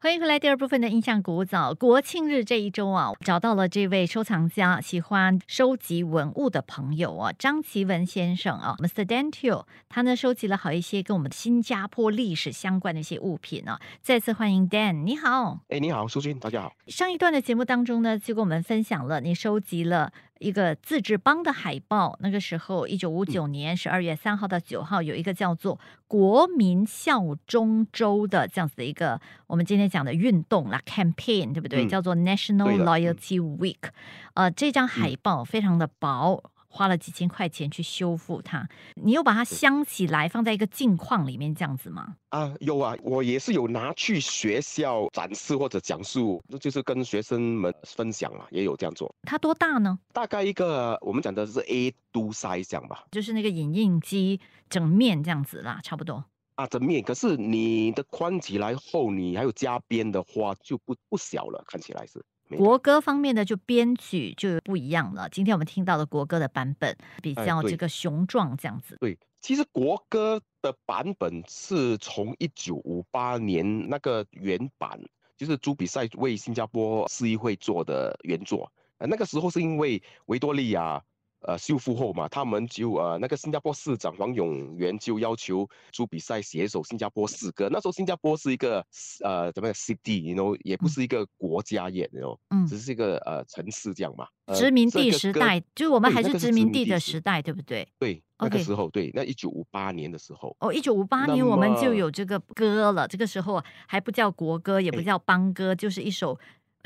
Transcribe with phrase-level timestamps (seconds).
[0.00, 1.74] 欢迎回来，第二部分的印象古早。
[1.74, 9.04] 国庆日这一周啊，找到了这位收藏家，喜欢收集文物的朋友啊，张奇文先生啊，Mr.
[9.04, 13.80] Dantio，他呢收集了好一些跟我们新加坡历史相关的一些物品啊。
[14.00, 15.58] 再次欢迎 Dan，你好。
[15.68, 16.72] 哎，你好，苏军，大家好。
[16.86, 20.12] 上一段的节目当中呢，就跟我们分享了你收集了。
[20.38, 31.86] 一个自治邦的海报，那个时候一九五九年十二月三号到九号，有一个叫做“国民效忠周”的这样子的一个我们今天讲的运动啦，campaign 对不对？
[31.86, 33.90] 叫做 National Loyalty Week。
[34.34, 36.42] 呃，这张海报非常的薄。
[36.68, 42.16] 花了几千块钱去修复它，你又把它镶起来放在一个镜框里面这样子吗？
[42.28, 49.12] 啊，有啊，我也是有拿去学校展示或者讲述，那就是跟学生们分享啊，也有这样做。
[49.22, 49.98] 它多大呢？
[50.12, 56.24] 大概一个我们讲的是 A 度 size 这样吧，就是那个影印机整面这样子啦，差不多。
[56.56, 62.22] 啊，整面，可是你的宽起来后，你还有加边的话就不不小了，看起来是。
[62.56, 65.28] 国歌方面的就编曲就不一样了。
[65.28, 68.96] 今天我们听到的国歌的版本比较这个雄壮，这样子。
[69.00, 74.98] 对，其实国歌的版本是从一九五八年那个原版，
[75.36, 78.72] 就是朱比赛为新加坡市议会做的原作。
[78.98, 81.02] 呃，那个时候是因为维多利亚。
[81.42, 87.68] 呃，修复后嘛，他们就呃，那个新加坡市长黄永元就要求朱比赛写首新加坡诗歌。
[87.70, 88.84] 那时候新加坡是一个
[89.22, 94.26] 呃怎么样 city，you know，也不是一个国家也，you know，嗯，只是一个呃城市这样嘛。
[94.54, 97.86] 殖民地时代，就是我们还是殖民地的时代，对不对？
[97.98, 100.56] 对，那个时候对，那一九五八年的时候。
[100.58, 103.06] 哦，一九五八年我们就有这个歌了。
[103.06, 106.36] 这个时候还不叫国歌，也不叫邦歌，就是一首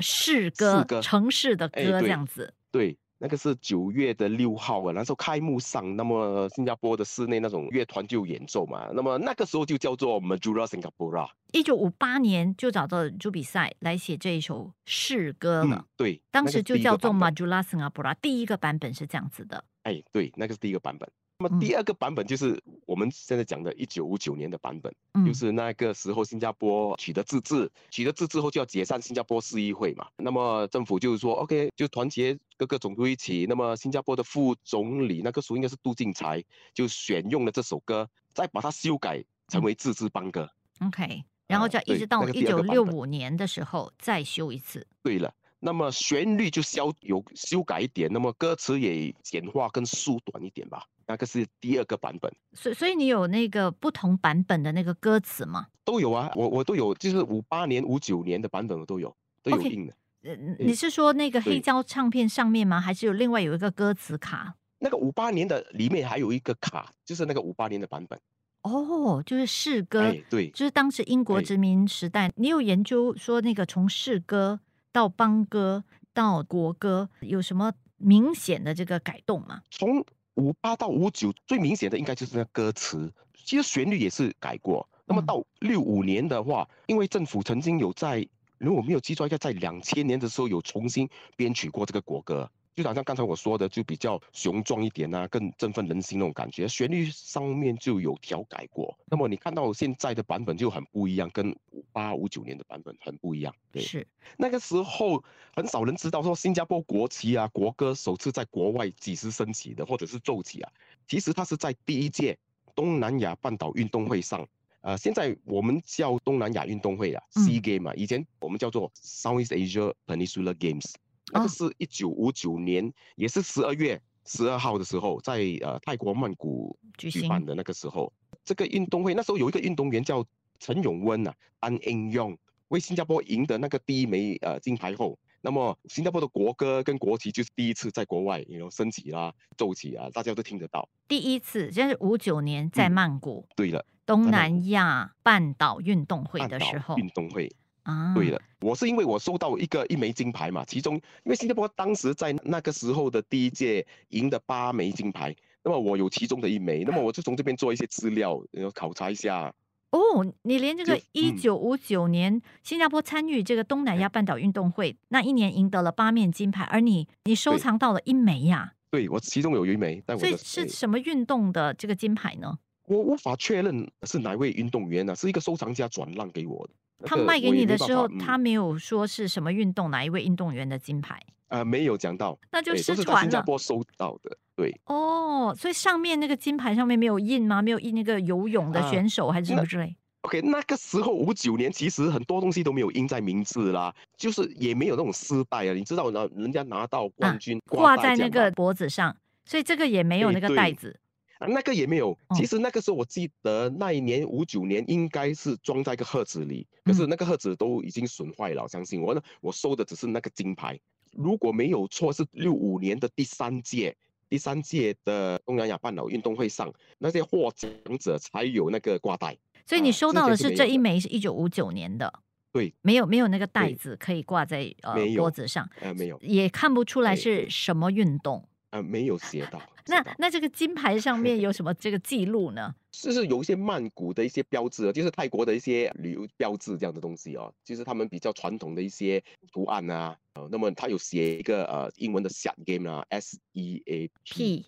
[0.01, 2.53] 市歌，城市的歌这样子。
[2.71, 2.99] 对。
[3.23, 11.29] 那个是九月的六号啊，那时候开幕上，那么新加坡的室内那种乐团就演奏嘛，那么那个时候就叫做 Majura Singapore。
[11.53, 19.63] 一九五八年就找到朱比赛来写这一首诗歌了，对，当时就叫做 Majura Singapore，第一个版本是这样子的。
[19.85, 21.09] 哎，对，那个是第一个版本。
[21.43, 24.95] 那么第二个版本就是我们现在讲的1959年的版本，
[25.27, 30.07] 就是那个时候新加坡取得自治，取得自治后就要解散新加坡市议会嘛。
[30.17, 33.45] 那么政府就是说，OK，就团结各个总督一起。
[33.49, 36.41] 那么新加坡的副总理那个时候应该是杜敬才，
[36.73, 40.49] 就选用了这首歌，再把它修改成为自治邦歌。
[40.81, 44.87] OK，然后就一直到一九六五年的时候再修一次。
[45.03, 45.35] 对了。
[45.65, 50.85] 那么旋律就消有修改一点，那么歌词也简化跟缩短一点吧。
[51.13, 52.33] 那个是第二个版本。
[52.55, 55.67] 所所以你有那个不同版本的那个歌词吗？
[55.85, 59.95] 都有啊，我我都有，就是五八年、五九年的版本我都有，都有印的。
[60.23, 62.81] 呃，你是说那个黑胶唱片上面吗？
[62.81, 64.55] 还是有另外有一个歌词卡？
[64.79, 68.19] 那个五八年的里面还有一个卡，就是那个五八年的版本。
[68.63, 74.61] 哦，就是诗歌，对，就是当时英国殖民时代，你有研究说那个从诗歌。
[74.95, 79.63] 到邦歌到国歌有什么明显的这个改动吗？
[79.71, 83.13] 从五八到五九最明显的应该就是那歌词，
[83.45, 84.89] 其实旋律也是改过。
[85.05, 88.27] 那么到六五年的话，因为政府曾经有在，
[88.59, 92.51] 如果没有记错，应该在两千年的时候有重新编曲过这个国歌。
[92.75, 96.67] 就好像刚才我说的，就比较雄壮一点啊，更振奋人心那种感觉。
[96.67, 98.97] 旋律上面就有调改过。
[99.07, 103.55] 那么你看到现在的版本就很不一样，跟五八五九年的版本很不一样。
[103.71, 104.07] 对，是
[104.39, 105.23] 那个时候
[105.55, 110.73] 很少人知道说新加坡国旗啊，国歌首次在国外几时升起的，或者是奏起啊。
[111.07, 112.39] 其实它是在第一届
[112.75, 114.47] 东南亚半岛运动会上。
[114.81, 120.95] 呃，现在我们叫东南亚运动会啊，Sea Game 啊，以前我们叫做 Southeast Asia Peninsula Games。
[121.33, 128.13] 那个是一九五九年，也是十二月十二号的时候，在呃泰国曼谷举办的那个时候，
[128.45, 130.25] 这个运动会那时候有一个运动员叫
[130.61, 132.37] 陈永温呐，安英用
[132.69, 140.89] 为新加坡赢得那个第一枚呃金牌后，那么新加坡的国歌跟国旗就是第一次在国外有升起啦、奏起啊，大家都听得到。
[141.09, 147.51] 第一次就是五九年在曼谷，对了，东南亚半岛运动会的时候，运动会。
[147.83, 155.35] 啊，对了，我是因为我收到一个一枚金牌嘛，其中因为新加坡当时在那个时候的第一届赢的八枚金牌，
[155.65, 159.53] 那么我有其中的一枚，那么我就从这边做一些资料，然后考察一下，
[159.91, 161.37] 哦，你连这个就一嗯。
[161.37, 172.57] 九五九年新加坡参与这个东南亚半岛运动会那一年赢得了八面金牌，而你你收藏到了一枚呀、对我其中有一枚，但我的所以是什么运动的这个金牌呢？
[172.87, 176.75] 我无法确认是哪位运动员呢、是一个收藏家转让给我的。
[177.03, 183.43] 那个他卖给你的时候，他没有说是什么运动哪一位运动员的金牌，呃没有讲到，那就失传了新加。
[183.43, 184.37] 坡收到的。
[184.55, 187.63] 对，哦，所以上面那个金牌上面没有印吗？
[187.63, 195.73] 没有印那个游泳的啊选手还是什么之类？OK，那个时候五九年，其实很多东西都没有印在名字啦，就是也没有那种丝带啊。
[195.73, 199.17] 你知道呢，人家拿到冠军、啊挂在那个脖子上，
[199.47, 201.01] 所以这个也没有哎那个带对子。
[201.43, 202.11] 啊，那个也没有。
[202.29, 208.67] 哦其实那个时候我记得那一年五九年应该是装在一个盒子里，可嗯是那个盒子都已经损坏了。
[208.69, 210.79] 相信我呢，我收的只是那个金牌。
[211.13, 213.97] 如果没有错，是六五年的第三届。
[214.29, 219.37] 第三届的东南亚半岛运动会上，那些获奖者才有那个挂带。
[219.67, 222.11] 所以你收到的是这一枚是一九五九年的，
[222.51, 228.43] 对，没有没有那个袋子可以挂在呃没有脖子上，呃，没有，也看不出来是什么运动。
[228.71, 229.61] 呃，没有写到。
[229.87, 232.75] 那那这个金牌上面有什么这个记录呢？
[232.91, 240.17] 就是有一些曼谷的一些标志啊，就是泰国的一些旅游标志这样的东西哦，就是他们比较传统的一些图案啊。
[240.35, 244.67] 呃，那么他有写一个呃英文的 s game 啊，S E A P P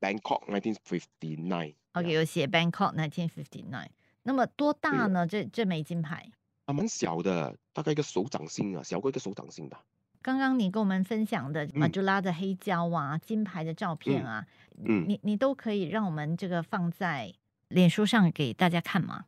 [0.00, 1.74] Bangkok 1959。
[1.92, 3.88] OK 有写 Bangkok 1959。
[4.22, 5.26] 那么多大呢？
[5.26, 6.30] 这这枚金牌？
[6.64, 9.84] 啊，蛮小的，大概一个手掌心啊，小过一个手掌心吧。
[10.26, 14.46] 刚刚你跟我们分享的马嗯朱拉的黑胶啊、金牌的照片嗯啊，
[14.84, 17.32] 嗯你你都可以让我们这个放在
[17.68, 19.26] 脸书上给大家看吗？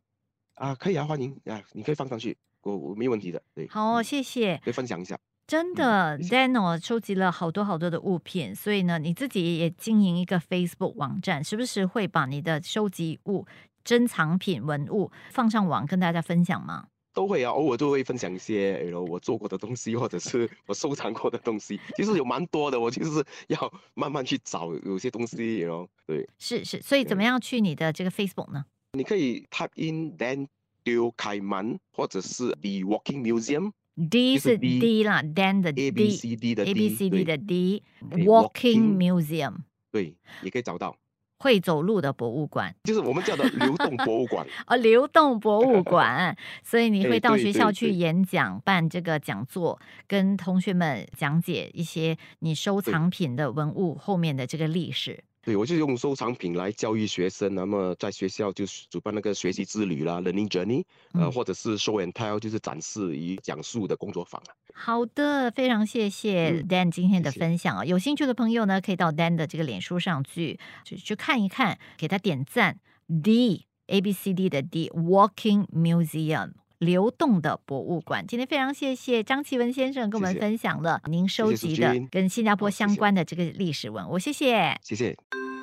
[0.57, 3.41] 啊，可以啊，欢迎啊，你可以放上去，我我没问题的。
[3.55, 4.61] 对，好谢谢。
[4.65, 5.17] 可以分享一下。
[5.47, 13.47] 真的谢谢，Dano 收集了好多好多的物品，所以呢，你自己也经营一个 Facebook 网站，时不时会把你的收集物、
[13.85, 16.89] 珍藏品、文物放上网跟大家分享吗？
[17.19, 22.79] 都会啊，偶尔都会分享一些，然后我做过的东西，或者是 我收藏过的东西，其实有蛮多的。
[22.79, 28.65] 我就是要慢慢去找有些东西，然后对，是是，所以怎么样去你的这个 Facebook 呢？
[28.93, 30.47] 你可以 type in Dan
[30.85, 36.65] Teo 开门，或者是 The Walking Museum？D 是是 D D 啦，Dan 的 D，A B C D 的
[36.65, 37.83] A B C D 的 D
[38.13, 39.57] Walking Museum
[39.91, 40.97] 对，也可以找到，
[41.39, 42.75] 会走路的博物馆。
[42.85, 44.47] 就是我们叫的流动博物馆。
[44.67, 55.25] 哦，流动博物馆， 所以你会到学校去演讲、办这个讲座，跟同学们讲解一些你收藏品的文物后面的这个历史。
[55.49, 60.85] 对，我就用收藏品来教育学生，那么在学校就是主办那个学习之旅啦，learning journey，
[61.15, 64.53] 呃，嗯或者是 show and tell，就是展示与讲述的工作坊啊。
[64.75, 67.83] 好的，非常谢谢嗯 Dan 今天的分享啊！
[67.83, 72.79] 有兴趣的朋友呢，可以到 Dan 的这个脸书上去去去看一看，给他点赞。
[73.23, 78.27] D A B C D 的 D Walking Museum 流动的博物馆。
[78.27, 84.79] 今天非常谢谢张奇文先生跟我们分享了您收集的跟新加坡相关的这个历史文物，谢谢。
[84.83, 85.17] 谢谢。